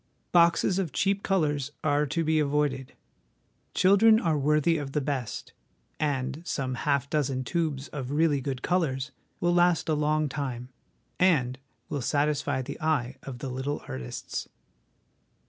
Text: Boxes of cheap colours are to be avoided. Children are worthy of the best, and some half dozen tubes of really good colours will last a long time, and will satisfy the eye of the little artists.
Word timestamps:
Boxes 0.31 0.79
of 0.79 0.91
cheap 0.91 1.21
colours 1.21 1.73
are 1.83 2.07
to 2.07 2.23
be 2.23 2.39
avoided. 2.39 2.93
Children 3.75 4.19
are 4.19 4.35
worthy 4.35 4.77
of 4.79 4.93
the 4.93 4.99
best, 4.99 5.53
and 5.99 6.41
some 6.43 6.73
half 6.73 7.07
dozen 7.07 7.43
tubes 7.43 7.87
of 7.89 8.09
really 8.09 8.41
good 8.41 8.63
colours 8.63 9.11
will 9.39 9.53
last 9.53 9.87
a 9.89 9.93
long 9.93 10.27
time, 10.27 10.69
and 11.19 11.59
will 11.87 12.01
satisfy 12.01 12.63
the 12.63 12.81
eye 12.81 13.17
of 13.21 13.37
the 13.37 13.49
little 13.49 13.83
artists. 13.87 14.49